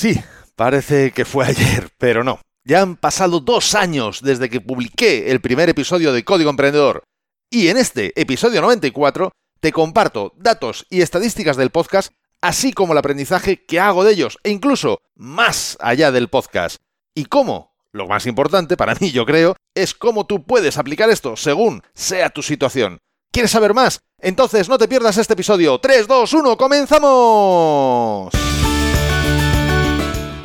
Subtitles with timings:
[0.00, 0.18] Sí,
[0.56, 2.40] parece que fue ayer, pero no.
[2.64, 7.02] Ya han pasado dos años desde que publiqué el primer episodio de Código Emprendedor.
[7.50, 12.98] Y en este episodio 94 te comparto datos y estadísticas del podcast, así como el
[12.98, 16.78] aprendizaje que hago de ellos, e incluso más allá del podcast.
[17.14, 17.74] ¿Y cómo?
[17.92, 22.30] Lo más importante para mí, yo creo, es cómo tú puedes aplicar esto según sea
[22.30, 23.00] tu situación.
[23.30, 24.00] ¿Quieres saber más?
[24.18, 25.78] Entonces no te pierdas este episodio.
[25.78, 28.49] 3, 2, 1, comenzamos.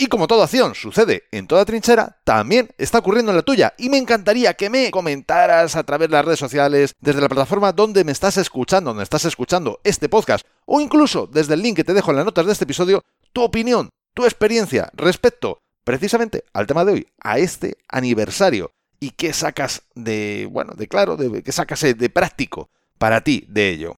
[0.00, 3.74] Y como toda acción sucede en toda trinchera, también está ocurriendo en la tuya.
[3.78, 7.72] Y me encantaría que me comentaras a través de las redes sociales, desde la plataforma
[7.72, 11.82] donde me estás escuchando, donde estás escuchando este podcast, o incluso desde el link que
[11.82, 16.68] te dejo en las notas de este episodio, tu opinión, tu experiencia respecto precisamente al
[16.68, 18.70] tema de hoy, a este aniversario.
[19.00, 23.70] Y qué sacas de, bueno, de claro, de qué sacas de práctico para ti de
[23.70, 23.96] ello.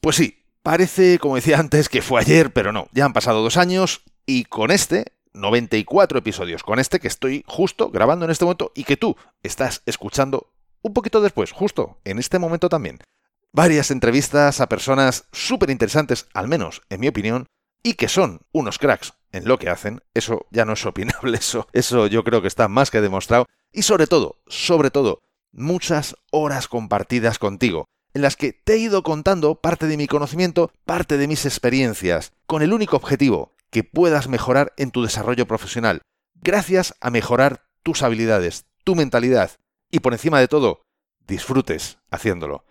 [0.00, 3.56] Pues sí, parece, como decía antes, que fue ayer, pero no, ya han pasado dos
[3.56, 8.72] años y con este 94 episodios con este que estoy justo grabando en este momento
[8.74, 12.98] y que tú estás escuchando un poquito después, justo en este momento también.
[13.52, 17.46] Varias entrevistas a personas súper interesantes, al menos en mi opinión,
[17.82, 21.66] y que son unos cracks en lo que hacen, eso ya no es opinable, eso,
[21.72, 25.20] eso yo creo que está más que demostrado, y sobre todo, sobre todo,
[25.52, 30.72] muchas horas compartidas contigo, en las que te he ido contando parte de mi conocimiento,
[30.84, 36.02] parte de mis experiencias, con el único objetivo, que puedas mejorar en tu desarrollo profesional,
[36.34, 39.52] gracias a mejorar tus habilidades, tu mentalidad
[39.90, 40.82] y por encima de todo,
[41.26, 42.64] disfrutes haciéndolo.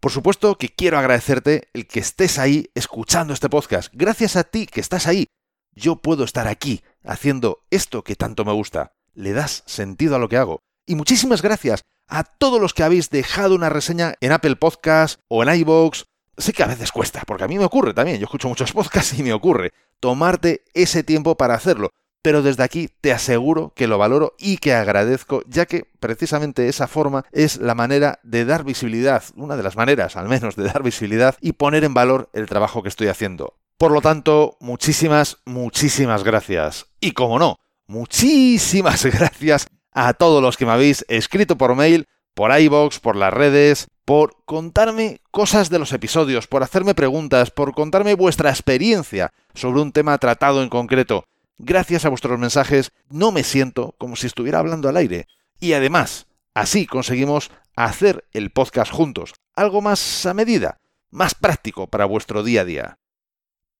[0.00, 3.90] Por supuesto que quiero agradecerte el que estés ahí escuchando este podcast.
[3.94, 5.28] Gracias a ti que estás ahí,
[5.74, 8.92] yo puedo estar aquí haciendo esto que tanto me gusta.
[9.14, 10.60] Le das sentido a lo que hago.
[10.86, 15.42] Y muchísimas gracias a todos los que habéis dejado una reseña en Apple Podcast o
[15.42, 16.04] en iVoox
[16.36, 19.18] sé que a veces cuesta, porque a mí me ocurre también, yo escucho muchos podcasts
[19.18, 21.90] y me ocurre tomarte ese tiempo para hacerlo.
[22.22, 26.86] Pero desde aquí te aseguro que lo valoro y que agradezco, ya que precisamente esa
[26.86, 30.82] forma es la manera de dar visibilidad, una de las maneras al menos de dar
[30.82, 33.58] visibilidad y poner en valor el trabajo que estoy haciendo.
[33.76, 36.86] Por lo tanto, muchísimas, muchísimas gracias.
[36.98, 42.58] Y como no, muchísimas gracias a todos los que me habéis escrito por mail, por
[42.58, 48.14] iBox, por las redes, por contarme cosas de los episodios, por hacerme preguntas, por contarme
[48.14, 51.24] vuestra experiencia sobre un tema tratado en concreto.
[51.58, 55.26] Gracias a vuestros mensajes no me siento como si estuviera hablando al aire.
[55.60, 62.04] Y además, así conseguimos hacer el podcast juntos, algo más a medida, más práctico para
[62.04, 62.98] vuestro día a día.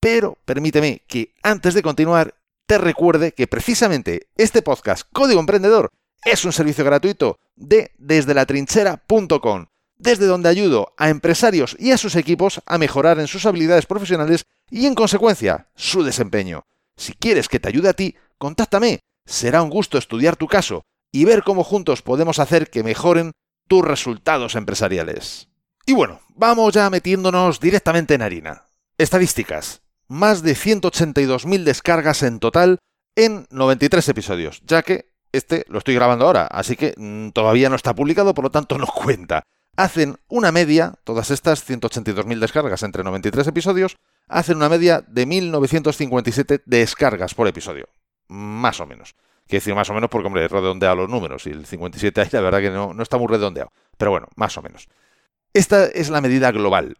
[0.01, 2.34] Pero permíteme que antes de continuar
[2.67, 5.91] te recuerde que precisamente este podcast Código Emprendedor
[6.25, 9.67] es un servicio gratuito de desde la trinchera.com
[10.04, 14.44] desde donde ayudo a empresarios y a sus equipos a mejorar en sus habilidades profesionales
[14.70, 16.66] y en consecuencia su desempeño.
[16.97, 19.00] Si quieres que te ayude a ti, contáctame.
[19.25, 23.32] Será un gusto estudiar tu caso y ver cómo juntos podemos hacer que mejoren
[23.66, 25.48] tus resultados empresariales.
[25.87, 28.65] Y bueno, vamos ya metiéndonos directamente en harina.
[28.98, 29.81] Estadísticas.
[30.06, 32.78] Más de 182.000 descargas en total
[33.16, 37.76] en 93 episodios, ya que este lo estoy grabando ahora, así que mm, todavía no
[37.76, 39.44] está publicado, por lo tanto no cuenta
[39.77, 43.97] hacen una media, todas estas 182.000 descargas entre 93 episodios,
[44.29, 47.89] hacen una media de 1.957 descargas por episodio.
[48.29, 49.15] Más o menos.
[49.47, 52.41] Quiero decir más o menos porque, hombre, redondeado los números y el 57 ahí la
[52.41, 53.73] verdad que no, no está muy redondeado.
[53.99, 54.89] Pero bueno, más o menos.
[55.53, 56.97] Esta es la medida global.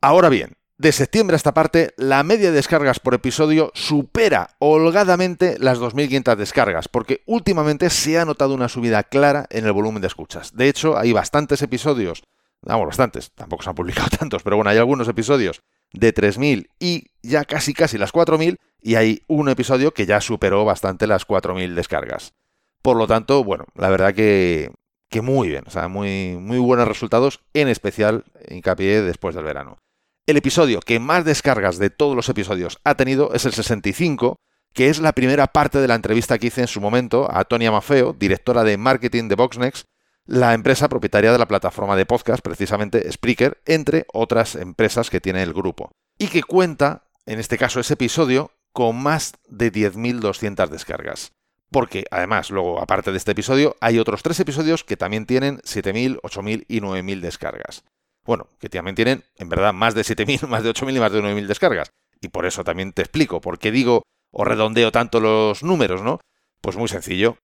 [0.00, 5.56] Ahora bien, de septiembre a esta parte, la media de descargas por episodio supera holgadamente
[5.60, 10.08] las 2.500 descargas, porque últimamente se ha notado una subida clara en el volumen de
[10.08, 10.54] escuchas.
[10.54, 12.24] De hecho, hay bastantes episodios,
[12.60, 15.62] vamos, bastantes, tampoco se han publicado tantos, pero bueno, hay algunos episodios
[15.92, 20.64] de 3.000 y ya casi casi las 4.000, y hay un episodio que ya superó
[20.64, 22.34] bastante las 4.000 descargas.
[22.82, 24.72] Por lo tanto, bueno, la verdad que,
[25.08, 29.78] que muy bien, o sea, muy, muy buenos resultados, en especial hincapié después del verano.
[30.26, 34.40] El episodio que más descargas de todos los episodios ha tenido es el 65,
[34.72, 37.70] que es la primera parte de la entrevista que hice en su momento a Tonia
[37.70, 39.84] Mafeo, directora de marketing de Boxnex,
[40.24, 45.42] la empresa propietaria de la plataforma de podcast, precisamente Spreaker, entre otras empresas que tiene
[45.42, 45.90] el grupo.
[46.16, 51.32] Y que cuenta, en este caso ese episodio, con más de 10.200 descargas.
[51.70, 56.20] Porque además, luego, aparte de este episodio, hay otros tres episodios que también tienen 7.000,
[56.22, 57.84] 8.000 y 9.000 descargas.
[58.24, 61.22] Bueno, que también tienen en verdad más de 7.000, más de 8.000 y más de
[61.22, 61.90] 9.000 descargas.
[62.20, 66.20] Y por eso también te explico por qué digo o redondeo tanto los números, ¿no?
[66.60, 67.36] Pues muy sencillo.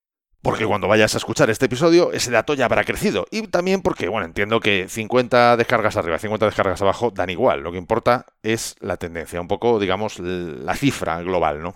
[0.42, 3.26] Porque cuando vayas a escuchar este episodio, ese dato ya habrá crecido.
[3.30, 7.60] Y también porque, bueno, entiendo que 50 descargas arriba, 50 descargas abajo dan igual.
[7.60, 11.74] Lo que importa es la tendencia, un poco, digamos, la cifra global, ¿no?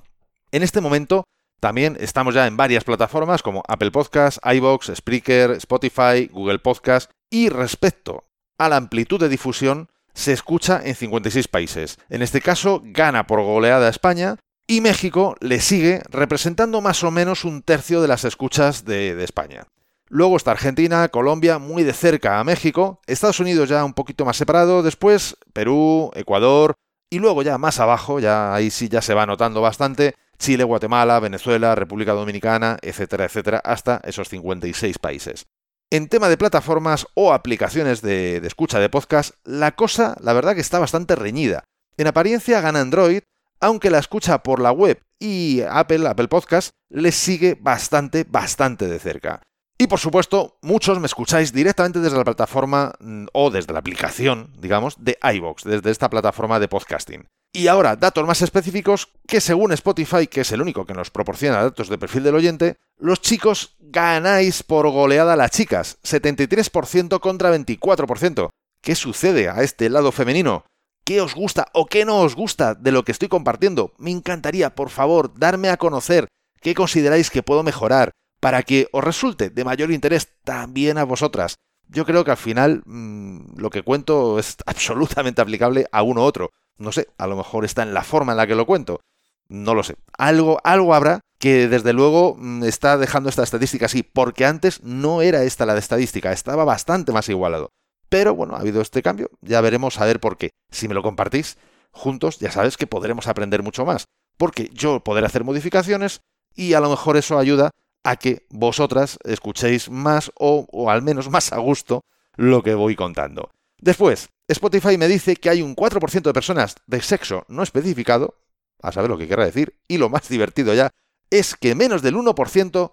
[0.50, 1.24] En este momento
[1.60, 7.50] también estamos ya en varias plataformas como Apple Podcasts, iBox, Spreaker, Spotify, Google Podcasts y
[7.50, 8.24] respecto
[8.64, 11.98] a la amplitud de difusión se escucha en 56 países.
[12.08, 17.44] En este caso gana por goleada España y México le sigue representando más o menos
[17.44, 19.66] un tercio de las escuchas de, España.
[20.08, 24.36] Luego está Argentina, Colombia, muy de cerca a México, Estados Unidos ya un poquito más
[24.36, 26.74] separado, después Perú, Ecuador
[27.10, 31.20] y luego ya más abajo, ya ahí sí ya se va notando bastante, Chile, Guatemala,
[31.20, 35.46] Venezuela, República Dominicana, etcétera, etcétera, hasta esos 56 países.
[35.90, 40.60] En tema de plataformas o aplicaciones de, escucha de podcast, la cosa, la verdad que
[40.60, 41.64] está bastante reñida.
[41.96, 43.20] En apariencia gana Android,
[43.60, 48.98] aunque la escucha por la web y Apple, Apple Podcast, les sigue bastante, bastante de
[48.98, 49.42] cerca.
[49.76, 54.52] Y por supuesto, muchos me escucháis directamente desde la plataforma mm, o desde la aplicación,
[54.58, 57.26] digamos, de iVoox, desde esta plataforma de podcasting.
[57.52, 61.62] Y ahora, datos más específicos, que según Spotify, que es el único que nos proporciona
[61.62, 67.56] datos de perfil del oyente, los chicos ganáis por goleada a las chicas, 73% contra
[67.56, 68.50] 24%.
[68.80, 70.64] ¿Qué sucede a este lado femenino?
[71.04, 73.92] qué os gusta o qué no os gusta de lo que estoy compartiendo.
[73.98, 76.28] Me encantaría, por favor, darme a conocer
[76.60, 78.10] qué consideráis que puedo mejorar
[78.44, 81.54] para que os resulte de mayor interés también a vosotras.
[81.88, 86.24] Yo creo que al final mmm, lo que cuento es absolutamente aplicable a uno u
[86.24, 86.50] otro.
[86.76, 89.00] No sé, a lo mejor está en la forma en la que lo cuento.
[89.48, 89.96] No lo sé.
[90.18, 95.22] Algo, algo habrá que desde luego mm, está dejando esta estadística así, porque antes no
[95.22, 97.70] era esta la de estadística, estaba bastante más igualado.
[98.10, 100.50] Pero bueno, ha habido este cambio, ya veremos a ver por qué.
[100.70, 101.56] Si me lo compartís
[101.92, 104.04] juntos, ya sabes que podremos aprender mucho más,
[104.36, 106.20] porque yo podré hacer modificaciones
[106.54, 107.70] y a lo mejor eso ayuda
[108.04, 112.04] a que vosotras escuchéis más o, al menos más a gusto
[112.36, 113.50] lo que voy contando.
[113.78, 118.38] Después, Spotify me dice que hay un 4% de personas de sexo no especificado,
[118.82, 120.90] a saber lo que quiera decir, y lo más divertido ya,
[121.30, 122.92] es que menos del 1%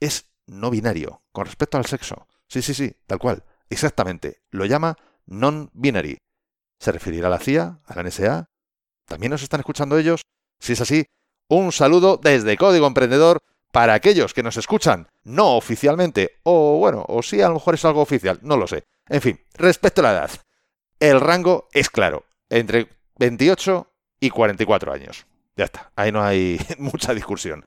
[0.00, 2.26] es no binario con respecto al sexo.
[2.48, 3.44] Sí, sí, sí, tal cual.
[3.68, 6.18] Exactamente, lo llama non-binary.
[6.78, 8.50] ¿Se referirá a la CIA, a la NSA?
[9.06, 10.22] ¿También nos están escuchando ellos?
[10.60, 11.06] Si es así,
[11.48, 13.42] un saludo desde Código Emprendedor
[13.72, 17.84] para aquellos que nos escuchan no oficialmente, o bueno, o sí, a lo mejor es
[17.84, 18.84] algo oficial, no lo sé.
[19.08, 20.30] En fin, respecto a la edad,
[21.00, 22.88] el rango es claro, entre
[23.18, 23.90] 28
[24.20, 25.26] y 44 años.
[25.56, 27.64] Ya está, ahí no hay mucha discusión.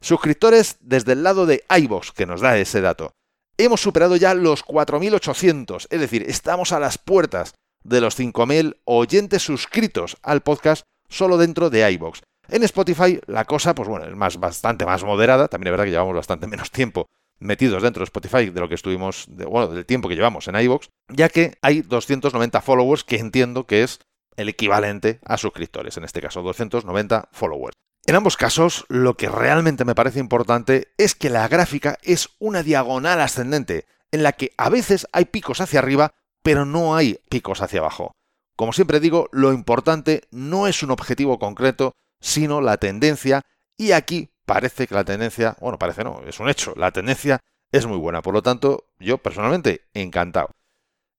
[0.00, 3.14] Suscriptores desde el lado de iVoox, que nos da ese dato.
[3.56, 9.42] Hemos superado ya los 4.800, es decir, estamos a las puertas de los 5.000 oyentes
[9.42, 12.22] suscritos al podcast solo dentro de iBox.
[12.48, 15.90] En Spotify la cosa, pues bueno, es más, bastante más moderada, también es verdad que
[15.90, 17.06] llevamos bastante menos tiempo
[17.40, 20.90] metidos dentro de Spotify de lo que estuvimos, bueno, del tiempo que llevamos en iBox,
[21.08, 24.00] ya que hay 290 followers que entiendo que es
[24.36, 27.74] el equivalente a suscriptores, en este caso 290 followers.
[28.06, 32.62] En ambos casos, lo que realmente me parece importante es que la gráfica es una
[32.62, 37.60] diagonal ascendente, en la que a veces hay picos hacia arriba, pero no hay picos
[37.60, 38.12] hacia abajo.
[38.56, 43.42] Como siempre digo, lo importante no es un objetivo concreto, sino la tendencia,
[43.76, 47.86] y aquí parece que la tendencia, bueno, parece no, es un hecho, la tendencia es
[47.86, 50.50] muy buena, por lo tanto, yo personalmente encantado.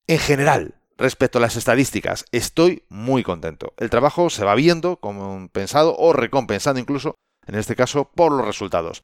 [0.06, 3.72] En general, Respecto a las estadísticas, estoy muy contento.
[3.78, 7.14] El trabajo se va viendo como pensado o recompensado incluso,
[7.46, 9.02] en este caso, por los resultados.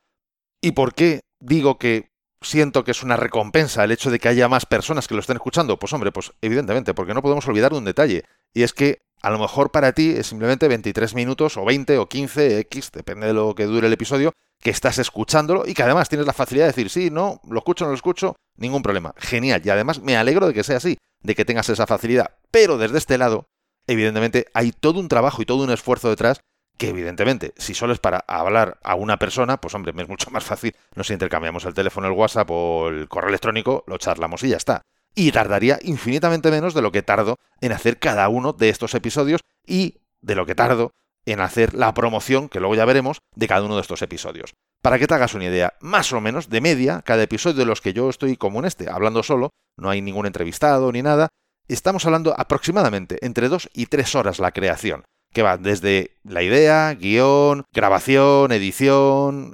[0.61, 2.11] ¿Y por qué digo que
[2.43, 5.37] siento que es una recompensa el hecho de que haya más personas que lo estén
[5.37, 5.79] escuchando?
[5.79, 9.39] Pues hombre, pues evidentemente, porque no podemos olvidar un detalle, y es que a lo
[9.39, 13.55] mejor para ti es simplemente 23 minutos o 20 o 15 X, depende de lo
[13.55, 16.91] que dure el episodio, que estás escuchándolo y que además tienes la facilidad de decir,
[16.91, 19.15] sí, no, lo escucho, no lo escucho, ningún problema.
[19.19, 19.63] Genial.
[19.65, 22.37] Y además me alegro de que sea así, de que tengas esa facilidad.
[22.51, 23.47] Pero desde este lado,
[23.87, 26.41] evidentemente, hay todo un trabajo y todo un esfuerzo detrás
[26.77, 30.45] que evidentemente, si solo es para hablar a una persona, pues hombre, es mucho más
[30.45, 30.77] fácil.
[30.95, 34.83] Nos intercambiamos el teléfono, el WhatsApp o el correo electrónico, lo charlamos y ya está.
[35.17, 39.41] Y tardaría infinitamente menos de lo que tardo en hacer cada uno de estos episodios
[39.67, 40.93] y de lo que tardo
[41.25, 44.55] en hacer la promoción, que luego ya veremos, de cada uno de estos episodios.
[44.83, 47.81] Para que te hagas una idea, más o menos, de media, cada episodio de los
[47.81, 51.29] que yo estoy como en este, hablando solo, no hay ningún entrevistado ni nada,
[51.67, 55.03] estamos hablando aproximadamente entre dos y tres horas la creación,
[55.33, 59.53] que va desde la idea, guion, grabación, edición,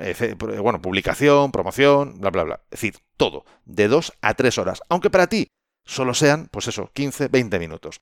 [0.63, 2.61] bueno, publicación, promoción, bla, bla, bla.
[2.71, 4.81] Es decir, todo, de dos a tres horas.
[4.89, 5.49] Aunque para ti
[5.85, 8.01] solo sean, pues eso, 15, 20 minutos.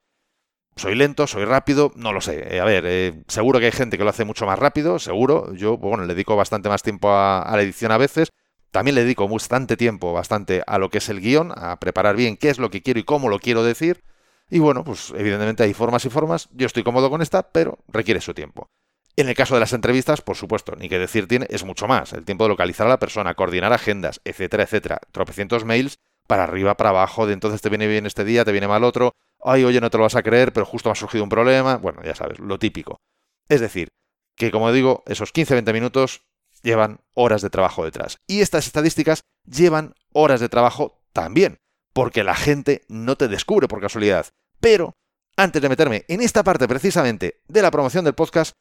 [0.77, 2.55] Soy lento, soy rápido, no lo sé.
[2.55, 5.53] Eh, a ver, eh, seguro que hay gente que lo hace mucho más rápido, seguro.
[5.55, 8.31] Yo, bueno, le dedico bastante más tiempo a, a la edición a veces.
[8.71, 12.37] También le dedico bastante tiempo, bastante a lo que es el guion, a preparar bien
[12.37, 14.03] qué es lo que quiero y cómo lo quiero decir.
[14.51, 16.49] Y bueno, pues evidentemente hay formas y formas.
[16.53, 18.69] Yo estoy cómodo con esta, pero requiere su tiempo.
[19.17, 22.13] En el caso de las entrevistas, por supuesto, ni que decir tiene, es mucho más.
[22.13, 25.01] El tiempo de localizar a la persona, coordinar agendas, etcétera, etcétera.
[25.13, 28.69] Tropecientos mails para arriba, para abajo, de entonces te viene bien este día, te viene
[28.69, 29.15] mal otro.
[29.43, 31.77] Ay, oye, no te lo vas a creer, pero justo me ha surgido un problema.
[31.77, 33.01] Bueno, ya sabes, lo típico.
[33.49, 33.89] Es decir,
[34.37, 36.23] que como digo, esos 15-20 minutos
[36.63, 38.19] llevan horas de trabajo detrás.
[38.27, 41.59] Y estas estadísticas llevan horas de trabajo también,
[41.93, 44.27] porque la gente no te descubre por casualidad.
[44.61, 44.93] Pero,
[45.37, 48.53] antes de meterme en esta parte precisamente de la promoción del podcast,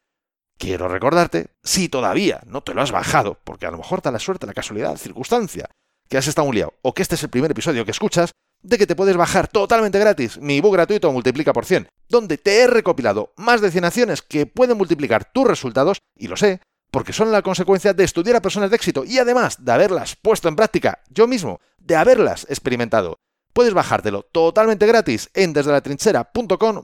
[0.57, 4.19] quiero recordarte, si todavía no te lo has bajado, porque a lo mejor da la
[4.19, 5.69] suerte, la casualidad, la circunstancia,
[6.07, 8.77] que has estado un liado, o que este es el primer episodio que escuchas, de
[8.77, 12.67] que te puedes bajar totalmente gratis mi ebook gratuito Multiplica por 100, donde te he
[12.67, 17.31] recopilado más de 100 acciones que pueden multiplicar tus resultados, y lo sé, porque son
[17.31, 20.99] la consecuencia de estudiar a personas de éxito y además de haberlas puesto en práctica
[21.09, 23.19] yo mismo, de haberlas experimentado.
[23.53, 25.71] Puedes bajártelo totalmente gratis en desde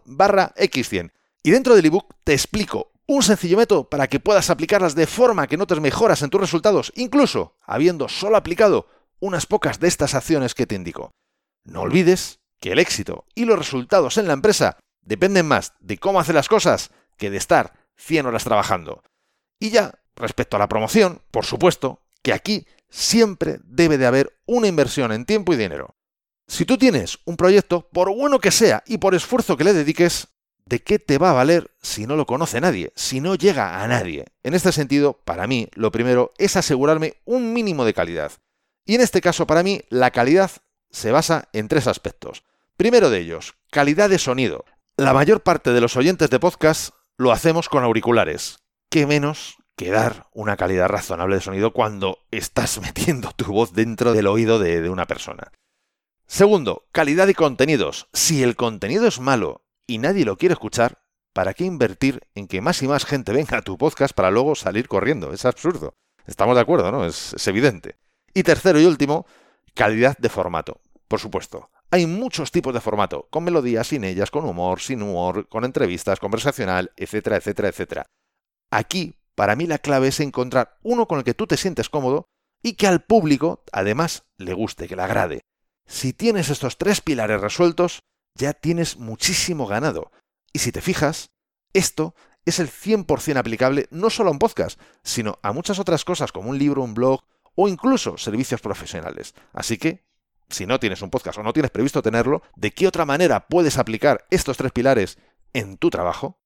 [0.05, 1.11] barra x100.
[1.43, 5.47] Y dentro del ebook te explico un sencillo método para que puedas aplicarlas de forma
[5.47, 8.87] que notes mejoras en tus resultados, incluso habiendo solo aplicado
[9.19, 11.11] unas pocas de estas acciones que te indico.
[11.63, 16.19] No olvides que el éxito y los resultados en la empresa dependen más de cómo
[16.19, 19.03] hace las cosas que de estar 100 horas trabajando.
[19.59, 24.67] Y ya, respecto a la promoción, por supuesto, que aquí siempre debe de haber una
[24.67, 25.95] inversión en tiempo y dinero.
[26.47, 30.27] Si tú tienes un proyecto, por bueno que sea y por esfuerzo que le dediques,
[30.65, 33.87] ¿de qué te va a valer si no lo conoce nadie, si no llega a
[33.87, 34.25] nadie?
[34.43, 38.31] En este sentido, para mí, lo primero es asegurarme un mínimo de calidad.
[38.85, 40.51] Y en este caso, para mí, la calidad
[40.91, 42.43] se basa en tres aspectos.
[42.77, 44.65] Primero de ellos, calidad de sonido.
[44.97, 48.59] La mayor parte de los oyentes de podcast lo hacemos con auriculares.
[48.89, 54.13] ¿Qué menos que dar una calidad razonable de sonido cuando estás metiendo tu voz dentro
[54.13, 55.51] del oído de, de una persona?
[56.27, 58.07] Segundo, calidad de contenidos.
[58.11, 61.03] Si el contenido es malo y nadie lo quiere escuchar,
[61.33, 64.55] ¿para qué invertir en que más y más gente venga a tu podcast para luego
[64.55, 65.31] salir corriendo?
[65.31, 65.93] Es absurdo.
[66.25, 67.05] Estamos de acuerdo, ¿no?
[67.05, 67.97] Es, es evidente.
[68.33, 69.25] Y tercero y último,
[69.75, 70.81] calidad de formato.
[71.07, 75.47] Por supuesto, hay muchos tipos de formato, con melodías, sin ellas, con humor, sin humor,
[75.47, 78.05] con entrevistas, conversacional, etcétera, etcétera, etcétera.
[78.71, 82.25] Aquí, para mí la clave es encontrar uno con el que tú te sientes cómodo
[82.63, 85.41] y que al público, además, le guste, que le agrade.
[85.87, 87.99] Si tienes estos tres pilares resueltos,
[88.35, 90.11] ya tienes muchísimo ganado.
[90.51, 91.31] Y si te fijas,
[91.73, 92.15] esto
[92.45, 96.49] es el 100% aplicable no solo a un podcast, sino a muchas otras cosas como
[96.49, 97.21] un libro, un blog
[97.55, 99.33] o incluso servicios profesionales.
[99.53, 100.05] Así que,
[100.49, 103.77] si no tienes un podcast o no tienes previsto tenerlo, ¿de qué otra manera puedes
[103.77, 105.17] aplicar estos tres pilares
[105.53, 106.39] en tu trabajo?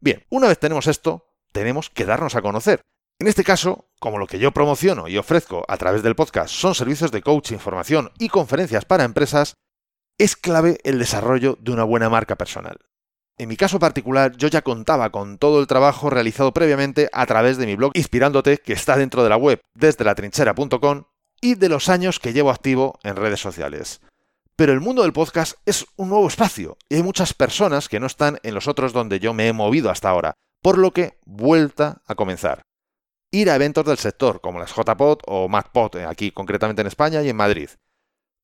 [0.00, 2.82] Bien, una vez tenemos esto, tenemos que darnos a conocer.
[3.22, 6.74] En este caso, como lo que yo promociono y ofrezco a través del podcast son
[6.74, 9.54] servicios de coaching, formación y conferencias para empresas,
[10.18, 12.80] es clave el desarrollo de una buena marca personal.
[13.38, 17.58] En mi caso particular, yo ya contaba con todo el trabajo realizado previamente a través
[17.58, 21.04] de mi blog Inspirándote, que está dentro de la web desde la trinchera.com,
[21.40, 24.00] y de los años que llevo activo en redes sociales.
[24.56, 28.06] Pero el mundo del podcast es un nuevo espacio y hay muchas personas que no
[28.06, 32.02] están en los otros donde yo me he movido hasta ahora, por lo que vuelta
[32.08, 32.62] a comenzar.
[33.34, 37.22] Ir a eventos del sector como las JPod o MadPod, eh, aquí concretamente en España
[37.22, 37.70] y en Madrid.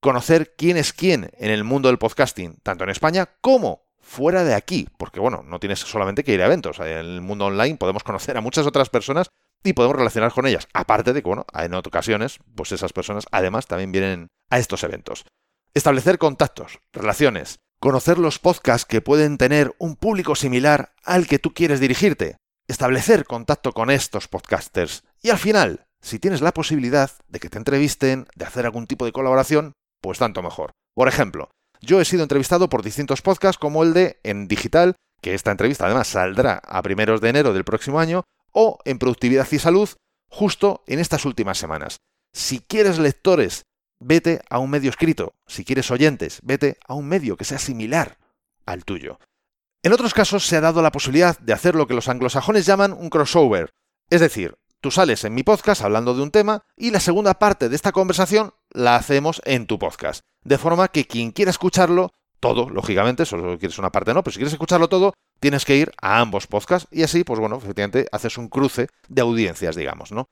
[0.00, 4.54] Conocer quién es quién en el mundo del podcasting, tanto en España como fuera de
[4.54, 8.02] aquí, porque bueno, no tienes solamente que ir a eventos, en el mundo online podemos
[8.02, 9.28] conocer a muchas otras personas
[9.62, 13.66] y podemos relacionar con ellas, aparte de que bueno, en ocasiones, pues esas personas además
[13.66, 15.26] también vienen a estos eventos.
[15.75, 21.52] Establecer contactos, relaciones, conocer los podcasts que pueden tener un público similar al que tú
[21.52, 27.40] quieres dirigirte, establecer contacto con estos podcasters y al final, si tienes la posibilidad de
[27.40, 30.70] que te entrevisten, de hacer algún tipo de colaboración, pues tanto mejor.
[30.94, 35.34] Por ejemplo, yo he sido entrevistado por distintos podcasts como el de En Digital, que
[35.34, 39.58] esta entrevista además saldrá a primeros de enero del próximo año, o en Productividad y
[39.58, 39.88] Salud,
[40.28, 41.98] justo en estas últimas semanas.
[42.32, 43.62] Si quieres lectores,
[43.98, 45.34] vete a un medio escrito.
[45.46, 48.18] Si quieres oyentes, vete a un medio que sea similar
[48.66, 49.18] al tuyo.
[49.82, 52.92] En otros casos se ha dado la posibilidad de hacer lo que los anglosajones llaman
[52.92, 53.75] un crossover,
[54.11, 57.68] es decir, tú sales en mi podcast hablando de un tema y la segunda parte
[57.68, 60.23] de esta conversación la hacemos en tu podcast.
[60.42, 64.38] De forma que quien quiera escucharlo, todo, lógicamente, solo quieres una parte no, pero si
[64.38, 68.37] quieres escucharlo todo, tienes que ir a ambos podcasts y así, pues bueno, efectivamente haces
[68.37, 70.28] un cruce de audiencias, digamos, ¿no?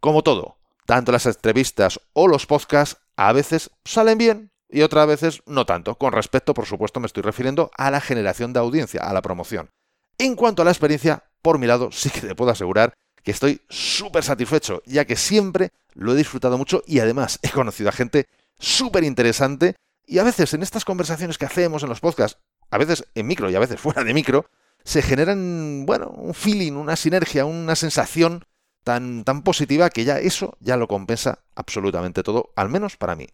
[0.00, 5.42] Como todo, tanto las entrevistas o los podcasts a veces salen bien y otras veces
[5.46, 5.96] no tanto.
[5.96, 9.70] Con respecto, por supuesto, me estoy refiriendo a la generación de audiencia, a la promoción.
[10.18, 13.62] En cuanto a la experiencia, por mi lado, sí que te puedo asegurar que estoy
[13.68, 18.26] súper satisfecho, ya que siempre lo he disfrutado mucho y además he conocido a gente
[18.58, 22.38] súper interesante y a veces en estas conversaciones que hacemos en los podcasts,
[22.70, 24.46] a veces en micro y a veces fuera de micro,
[24.84, 28.44] se generan, bueno, un feeling, una sinergia, una sensación
[28.84, 33.28] tan, tan positiva que ya eso ya lo compensa absolutamente todo, al menos para mí.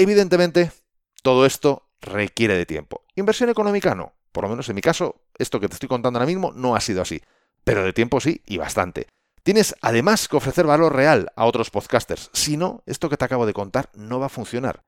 [0.00, 0.72] Evidentemente,
[1.22, 3.04] todo esto requiere de tiempo.
[3.16, 4.14] Inversión económica no.
[4.32, 6.80] Por lo menos en mi caso, esto que te estoy contando ahora mismo no ha
[6.80, 7.20] sido así
[7.64, 9.06] pero de tiempo sí y bastante.
[9.42, 13.46] Tienes además que ofrecer valor real a otros podcasters, si no, esto que te acabo
[13.46, 14.82] de contar no va a funcionar.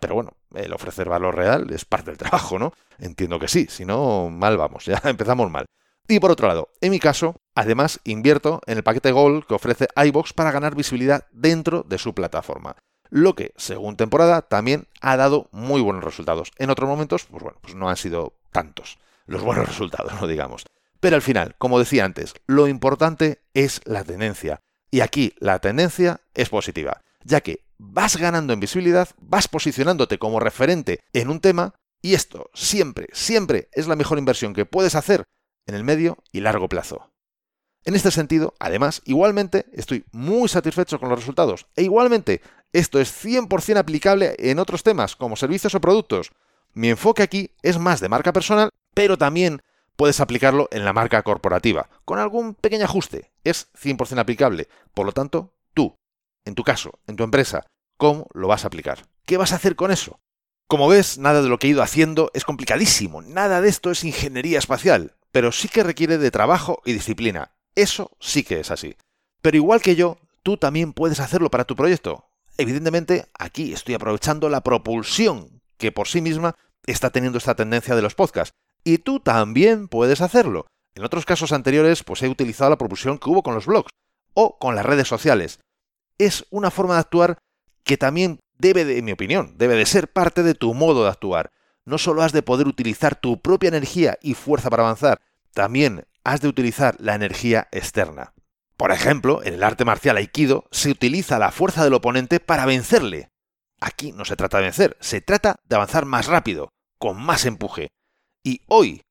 [0.00, 2.72] Pero bueno, el ofrecer valor real es parte del trabajo, ¿no?
[2.98, 5.66] Entiendo que sí, si no, mal vamos, ya empezamos mal.
[6.08, 9.88] Y por otro lado, en mi caso, además invierto en el paquete Gold que ofrece
[9.94, 12.76] iBox para ganar visibilidad dentro de su plataforma.
[13.14, 16.50] Lo que, según temporada, también ha dado muy buenos resultados.
[16.56, 20.64] En otros momentos, pues bueno, pues no han sido tantos los buenos resultados, no digamos.
[20.98, 24.62] Pero al final, como decía antes, lo importante es la tendencia.
[24.90, 30.40] Y aquí la tendencia es positiva, ya que vas ganando en visibilidad, vas posicionándote como
[30.40, 35.24] referente en un tema, y esto siempre, siempre es la mejor inversión que puedes hacer
[35.66, 37.12] en el medio y largo plazo.
[37.84, 42.40] En este sentido, además, igualmente estoy muy satisfecho con los resultados e igualmente
[42.72, 46.30] esto es 100% aplicable en otros temas como servicios o productos.
[46.72, 49.62] Mi enfoque aquí es más de marca personal, pero también
[49.96, 53.30] puedes aplicarlo en la marca corporativa, con algún pequeño ajuste.
[53.44, 54.68] Es 100% aplicable.
[54.94, 55.94] Por lo tanto, tú,
[56.44, 57.66] en tu caso, en tu empresa,
[57.98, 59.06] ¿cómo lo vas a aplicar?
[59.26, 60.20] ¿Qué vas a hacer con eso?
[60.66, 64.04] Como ves, nada de lo que he ido haciendo es complicadísimo, nada de esto es
[64.04, 67.52] ingeniería espacial, pero sí que requiere de trabajo y disciplina.
[67.74, 68.96] Eso sí que es así.
[69.42, 72.31] Pero igual que yo, tú también puedes hacerlo para tu proyecto.
[72.62, 76.54] Evidentemente, aquí estoy aprovechando la propulsión que por sí misma
[76.86, 78.54] está teniendo esta tendencia de los podcasts,
[78.84, 80.66] y tú también puedes hacerlo.
[80.94, 83.90] En otros casos anteriores, pues he utilizado la propulsión que hubo con los blogs
[84.34, 85.58] o con las redes sociales.
[86.18, 87.38] Es una forma de actuar
[87.82, 91.10] que también debe, de, en mi opinión, debe de ser parte de tu modo de
[91.10, 91.50] actuar.
[91.84, 95.20] No solo has de poder utilizar tu propia energía y fuerza para avanzar,
[95.52, 98.34] también has de utilizar la energía externa.
[98.82, 103.28] Por ejemplo, en el arte marcial Aikido se utiliza la fuerza del oponente para vencerle.
[103.80, 107.92] Aquí no se trata de vencer, se trata de avanzar más rápido, con más empuje.
[108.42, 109.02] Y hoy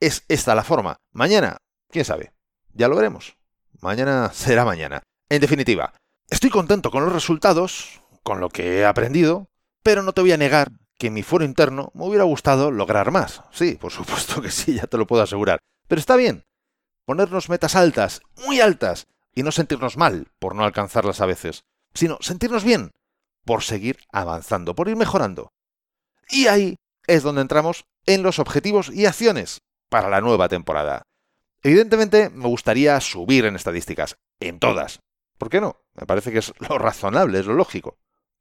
[0.00, 0.96] es esta la forma.
[1.12, 1.58] Mañana,
[1.88, 2.32] quién sabe.
[2.72, 3.36] Ya lo veremos.
[3.80, 5.04] Mañana será mañana.
[5.28, 5.94] En definitiva,
[6.28, 9.46] estoy contento con los resultados, con lo que he aprendido,
[9.84, 13.12] pero no te voy a negar que en mi foro interno me hubiera gustado lograr
[13.12, 13.44] más.
[13.52, 15.60] Sí, por supuesto que sí, ya te lo puedo asegurar.
[15.86, 16.47] Pero está bien.
[17.08, 22.18] Ponernos metas altas, muy altas, y no sentirnos mal por no alcanzarlas a veces, sino
[22.20, 22.92] sentirnos bien
[23.46, 25.54] por seguir avanzando, por ir mejorando.
[26.28, 31.00] Y ahí es donde entramos en los objetivos y acciones para la nueva temporada.
[31.62, 35.00] Evidentemente me gustaría subir en estadísticas, en todas.
[35.38, 35.80] ¿Por qué no?
[35.94, 37.96] Me parece que es lo razonable, es lo lógico.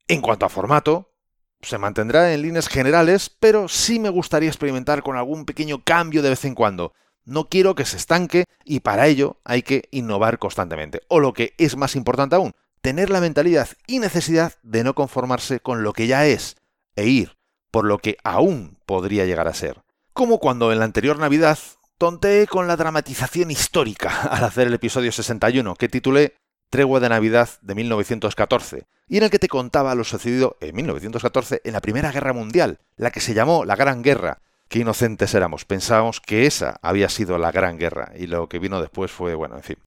[0.10, 1.14] En cuanto a formato,
[1.62, 6.32] se mantendrá en líneas generales, pero sí me gustaría experimentar con algún pequeño cambio de
[6.32, 6.92] vez en cuando.
[7.28, 11.02] No quiero que se estanque y para ello hay que innovar constantemente.
[11.10, 15.60] O lo que es más importante aún, tener la mentalidad y necesidad de no conformarse
[15.60, 16.56] con lo que ya es
[16.96, 17.38] e ir
[17.70, 19.84] por lo que aún podría llegar a ser.
[20.14, 21.60] Como cuando en la anterior Navidad
[21.98, 26.36] tonteé con la dramatización histórica al hacer el episodio 61, que titulé
[26.70, 31.60] Tregua de Navidad de 1914, y en el que te contaba lo sucedido en 1914
[31.66, 34.42] en la Primera Guerra Mundial, la que se llamó la Gran Guerra.
[34.70, 38.82] Qué inocentes éramos, pensábamos que esa había sido la Gran Guerra, y lo que vino
[38.82, 39.78] después fue, bueno, en fin.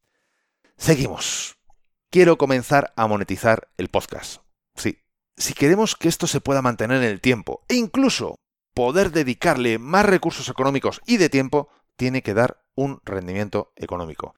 [0.76, 1.56] Seguimos.
[2.10, 4.42] Quiero comenzar a monetizar el podcast.
[4.74, 4.98] Sí,
[5.36, 8.36] si queremos que esto se pueda mantener en el tiempo e incluso
[8.74, 14.34] poder dedicarle más recursos económicos y de tiempo, tiene que dar un rendimiento económico.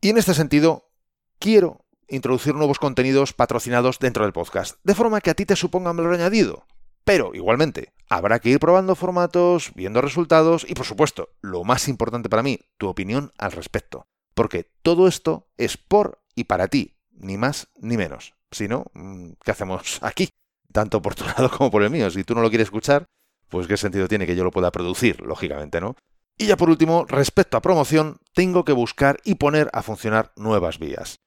[0.00, 0.90] Y en este sentido,
[1.38, 5.96] quiero introducir nuevos contenidos patrocinados dentro del podcast, de forma que a ti te supongan
[5.96, 6.66] valor añadido.
[7.06, 12.28] Pero igualmente, habrá que ir probando formatos, viendo resultados y, por supuesto, lo más importante
[12.28, 14.08] para mí, tu opinión al respecto.
[14.34, 18.34] Porque todo esto es por y para ti, ni más ni menos.
[18.50, 20.30] Si no, mm, ¿qué hacemos aquí?
[20.72, 22.10] Tanto por tu lado como por el mío.
[22.10, 23.06] Si tú no lo quieres escuchar,
[23.48, 25.94] pues qué sentido tiene que yo lo pueda producir, lógicamente, ¿no?
[26.36, 30.80] Y ya por último, respecto a promoción, tengo que buscar y poner a funcionar nuevas
[30.80, 31.20] vías.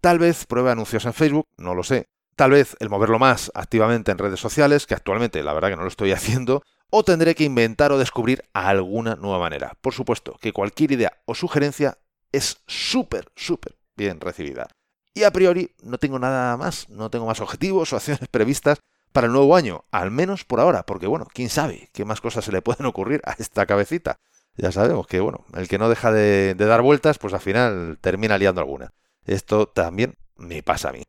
[0.00, 2.08] Tal vez pruebe anuncios en Facebook, no lo sé.
[2.36, 5.82] Tal vez el moverlo más activamente en redes sociales, que actualmente la verdad que no
[5.82, 9.76] lo estoy haciendo, o tendré que inventar o descubrir alguna nueva manera.
[9.80, 11.98] Por supuesto que cualquier idea o sugerencia
[12.32, 14.68] es súper, súper bien recibida.
[15.14, 18.78] Y a priori no tengo nada más, no tengo más objetivos o acciones previstas
[19.12, 22.44] para el nuevo año, al menos por ahora, porque bueno, quién sabe qué más cosas
[22.44, 24.18] se le pueden ocurrir a esta cabecita.
[24.56, 28.36] Ya sabemos que bueno, el que no deja de, dar vueltas, pues al final termina
[28.36, 28.92] liando alguna.
[29.24, 31.02] Esto también me pasa a mí.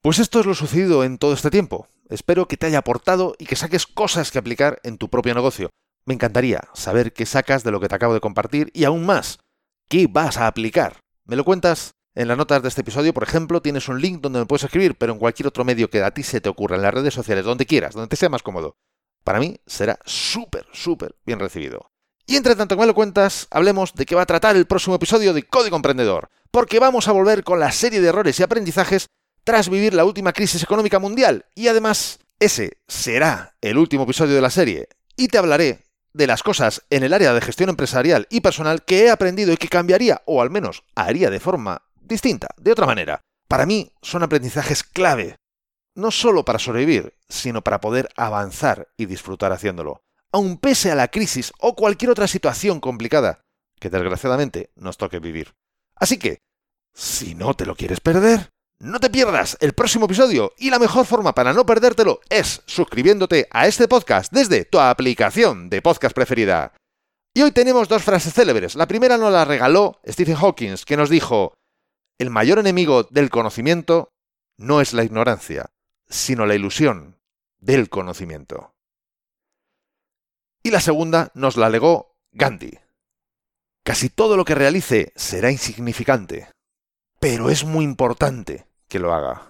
[0.00, 1.88] Pues esto es lo sucedido en todo este tiempo.
[2.08, 5.70] Espero que te haya aportado y que saques cosas que aplicar en tu propio negocio.
[6.06, 9.40] Me encantaría saber qué sacas de lo que te acabo de compartir y aún más,
[9.88, 10.98] qué vas a aplicar.
[11.24, 11.94] ¿Me lo cuentas?
[12.14, 14.96] En las notas de este episodio, por ejemplo, tienes un link donde me puedes escribir,
[14.96, 17.44] pero en cualquier otro medio que a ti se te ocurra, en las redes sociales,
[17.44, 18.76] donde quieras, donde te sea más cómodo.
[19.24, 21.90] Para mí será súper, súper bien recibido.
[22.26, 24.96] Y entre tanto que me lo cuentas, hablemos de qué va a tratar el próximo
[24.96, 29.08] episodio de Código Emprendedor, porque vamos a volver con la serie de errores y aprendizajes
[29.44, 34.40] tras vivir la última crisis económica mundial, y además ese será el último episodio de
[34.40, 38.40] la serie, y te hablaré de las cosas en el área de gestión empresarial y
[38.40, 42.72] personal que he aprendido y que cambiaría, o al menos haría de forma distinta, de
[42.72, 43.20] otra manera.
[43.48, 45.36] Para mí son aprendizajes clave,
[45.94, 51.08] no solo para sobrevivir, sino para poder avanzar y disfrutar haciéndolo, aun pese a la
[51.08, 53.40] crisis o cualquier otra situación complicada
[53.80, 55.54] que desgraciadamente nos toque vivir.
[55.94, 56.38] Así que,
[56.94, 61.04] si no te lo quieres perder, no te pierdas el próximo episodio y la mejor
[61.04, 66.74] forma para no perdértelo es suscribiéndote a este podcast desde tu aplicación de podcast preferida.
[67.34, 68.76] Y hoy tenemos dos frases célebres.
[68.76, 71.54] La primera nos la regaló Stephen Hawking, que nos dijo,
[72.18, 74.10] el mayor enemigo del conocimiento
[74.56, 75.66] no es la ignorancia,
[76.08, 77.18] sino la ilusión
[77.58, 78.74] del conocimiento.
[80.62, 82.78] Y la segunda nos la legó Gandhi.
[83.84, 86.50] Casi todo lo que realice será insignificante,
[87.18, 89.42] pero es muy importante que lo haga.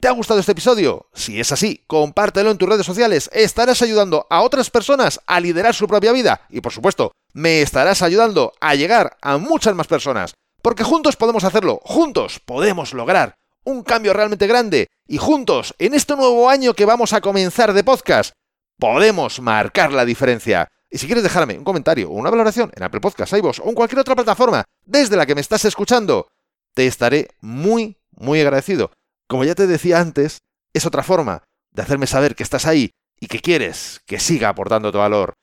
[0.00, 1.08] ¿Te ha gustado este episodio?
[1.14, 3.30] Si es así, compártelo en tus redes sociales.
[3.32, 8.02] Estarás ayudando a otras personas a liderar su propia vida y, por supuesto, me estarás
[8.02, 10.34] ayudando a llegar a muchas más personas.
[10.60, 16.16] Porque juntos podemos hacerlo, juntos podemos lograr un cambio realmente grande y juntos, en este
[16.16, 18.32] nuevo año que vamos a comenzar de podcast,
[18.78, 20.68] podemos marcar la diferencia.
[20.90, 23.74] Y si quieres dejarme un comentario o una valoración en Apple Podcasts, iVoox o en
[23.74, 26.28] cualquier otra plataforma desde la que me estás escuchando,
[26.74, 28.92] te estaré muy, muy agradecido.
[29.28, 30.38] Como ya te decía antes,
[30.72, 34.92] es otra forma de hacerme saber que estás ahí y que quieres que siga aportando
[34.92, 35.34] tu valor.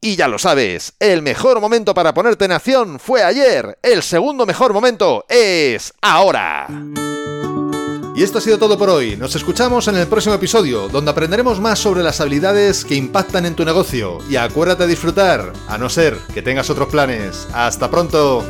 [0.00, 4.46] Y ya lo sabes, el mejor momento para ponerte en acción fue ayer, el segundo
[4.46, 6.66] mejor momento es ahora.
[8.14, 9.16] Y esto ha sido todo por hoy.
[9.16, 13.54] Nos escuchamos en el próximo episodio, donde aprenderemos más sobre las habilidades que impactan en
[13.54, 14.18] tu negocio.
[14.28, 17.48] Y acuérdate de disfrutar, a no ser que tengas otros planes.
[17.54, 18.44] Hasta pronto.